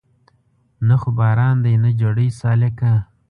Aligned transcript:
نه 0.87 0.95
خو 1.01 1.09
باران 1.17 1.55
دی 1.65 1.73
نه 1.83 1.89
جړۍ 2.01 2.29
سالکه 2.39 2.93